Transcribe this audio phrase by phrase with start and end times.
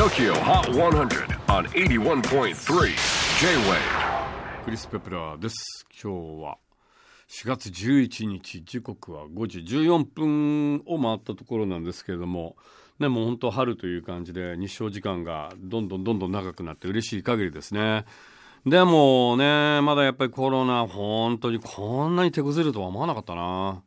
[0.00, 2.86] TOKYO HOT 100 on 81.3
[3.38, 5.84] J-WAVE クリス・ペプラーです。
[5.92, 6.56] 今日は
[7.28, 8.64] 4月11日。
[8.64, 12.56] 時刻は5時14分を回ったところなんですけれども。
[12.98, 18.06] ねもう本当春という感じで日照時間がどんどんどんどん長くなって嬉しい限りですね。
[18.64, 23.82] でもねまだやっぱりコロナ本当にこんなに手こずるとは思わなかったな。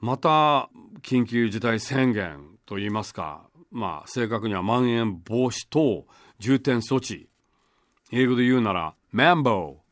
[0.00, 0.70] また
[1.02, 3.42] 緊急事態宣言といいますか。
[3.76, 6.06] まあ正確にはまん延防止等
[6.38, 7.28] 重点措置。
[8.10, 9.86] 英語で言うならマンボウ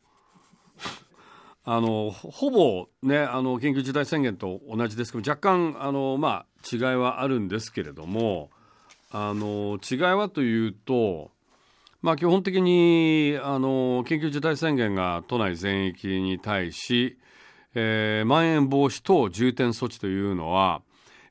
[1.65, 8.49] あのほぼねあの緊急事態宣言と同じですけど若干あの、まあ、違いはあるんですけれども
[9.11, 11.31] あの違いはというと、
[12.01, 17.17] まあ、基本的にあの緊急事態宣言が都内全域に対し、
[17.73, 20.81] えー、まん延防止等重点措置というのは、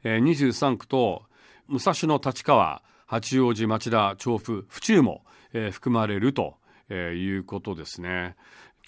[0.03, 1.23] えー、23区と
[1.69, 6.57] 武蔵野立川八王子町田調布府中も、えー、含まれると、
[6.89, 8.37] えー、いうことですね。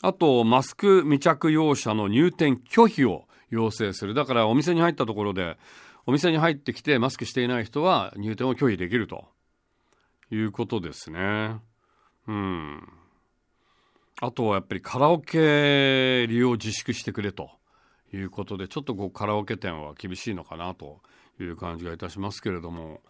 [0.03, 5.57] あとマスク未着用者の入店拒否を要請するだからお店に入ったところで
[6.05, 9.27] お店に入ってきてマスクしていない人は入店を拒否できると
[10.31, 11.57] いうことですね。
[12.27, 12.89] うん
[14.21, 17.51] あとはやっぱりカラオケ利用自粛してくれと
[18.17, 21.01] いうことでちょっとこうカラオケ店は厳しいのかなと
[21.41, 23.01] いう感じがいたしますけれども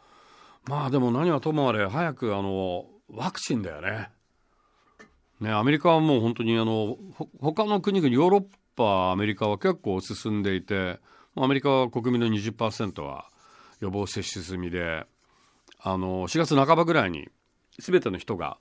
[0.65, 4.11] まあでも何はともあれ早くあのワクチンだよね。
[5.41, 6.97] ねアメリカはもう本当にあの
[7.41, 10.99] 他の国々ヨーロッパアメリカは結構進んでいて
[11.37, 13.27] アメリカは国民の20%は
[13.81, 15.07] 予防接種済みで
[15.79, 17.29] あの4月半ばぐらいに
[17.79, 18.59] 全ての人が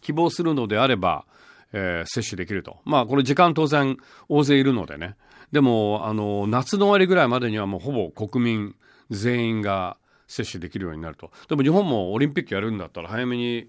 [0.00, 1.26] 希望するのであれば、
[1.72, 2.78] えー、接種できると。
[2.84, 3.96] まあこれ時間当然
[4.28, 5.16] 大勢いるのでね。
[5.52, 8.74] でもあの夏の終わりぐらいまでにはもうほぼ国民
[9.10, 11.30] 全員が接種できるようになると。
[11.48, 13.68] でも日本もオリンピックやるんだったら早めに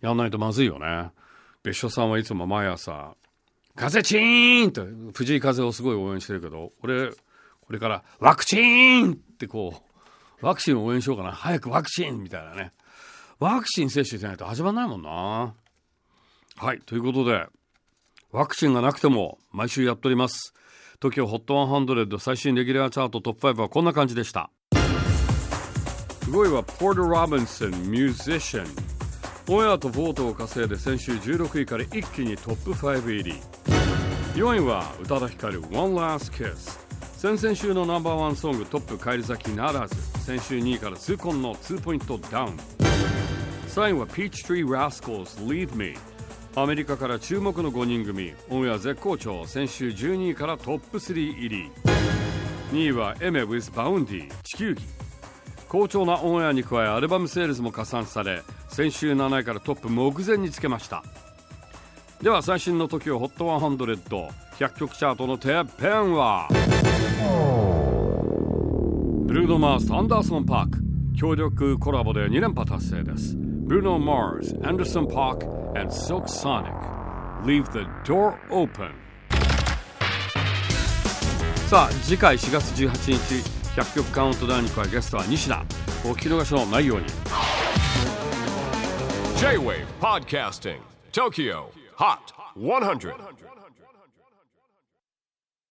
[0.00, 1.10] やらないとまずいよね。
[1.62, 3.14] 別所さんはいつも毎朝
[3.76, 4.80] 「風チーン!」って
[5.14, 7.10] 藤井風をすごい応援してるけど俺
[7.60, 9.82] これから「ワクチーン!」ってこ
[10.40, 11.32] うワクチンを応援しようかな。
[11.32, 12.72] 早くワクチンみたいなね。
[13.38, 15.54] ワクチン接種しないと始まんないもんな。
[16.62, 17.44] はいということで
[18.30, 20.54] ワクチンがなくても毎週やっております。
[21.00, 24.48] TOKIOHOT100 最新レギュラーチャートトップ5はこんな感じでした。
[24.70, 28.66] 5位はポート・ロビンソンミュージシャン
[29.52, 33.34] オンエアとボートを稼いで先週16位から一気にトップ5入り。
[34.36, 36.78] 4位は宇多田ヒカル One Last Kiss
[37.16, 39.96] 先々週のナンバーワンソングトップ返り咲きならず。
[40.20, 42.56] 先週2位から痛恨の2ポイントダウン。
[43.66, 45.96] 3位は Peachtree Rascals Leave Me
[46.54, 51.70] アメリカから注目の5人組オンエア絶好調先週12位からトップ3入り。
[52.72, 54.82] 2位はエメ with Bounty 地球儀。
[55.68, 61.02] 好調なオンエアに加えアルバムセールスも加算され先週7位からトップ目前につけました。
[62.20, 66.48] では最新の TOKIOHOT100100 曲チャートのてっぺんは
[69.26, 70.78] ブルーノ・マースアンダーソン・パーク。
[71.16, 73.41] 協力コラボで2連覇達成です。
[73.64, 75.44] Bruno Mars, Anderson Pock,
[75.76, 76.74] and Silk Sonic.
[77.44, 78.92] Leave the door open.
[81.68, 85.64] さあ次回4月18日100曲カウントダウンに加えゲストは西田
[86.04, 87.06] お聞き逃しのないように
[89.38, 90.80] J-WAVE PODCASTING
[91.12, 92.18] TOKYO HOT
[92.58, 93.14] 100